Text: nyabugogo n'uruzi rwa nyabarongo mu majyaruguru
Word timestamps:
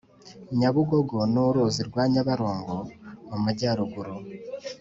nyabugogo 0.59 1.17
n'uruzi 1.33 1.81
rwa 1.89 2.03
nyabarongo 2.13 2.75
mu 3.29 3.37
majyaruguru 3.43 4.13